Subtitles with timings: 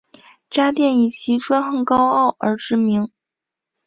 [0.49, 3.11] 渣甸以其专横高傲而知名。